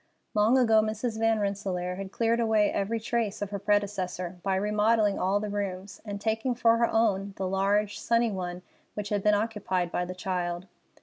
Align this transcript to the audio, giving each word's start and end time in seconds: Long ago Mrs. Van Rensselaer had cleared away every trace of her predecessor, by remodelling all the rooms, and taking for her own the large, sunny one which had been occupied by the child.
Long 0.33 0.57
ago 0.57 0.81
Mrs. 0.81 1.19
Van 1.19 1.39
Rensselaer 1.39 1.97
had 1.97 2.11
cleared 2.11 2.39
away 2.39 2.71
every 2.71 2.99
trace 2.99 3.39
of 3.39 3.51
her 3.51 3.59
predecessor, 3.59 4.39
by 4.41 4.55
remodelling 4.55 5.19
all 5.19 5.39
the 5.39 5.47
rooms, 5.51 6.01
and 6.03 6.19
taking 6.19 6.55
for 6.55 6.77
her 6.77 6.89
own 6.89 7.35
the 7.37 7.47
large, 7.47 7.99
sunny 7.99 8.31
one 8.31 8.63
which 8.95 9.09
had 9.09 9.21
been 9.21 9.35
occupied 9.35 9.91
by 9.91 10.05
the 10.05 10.15
child. 10.15 10.65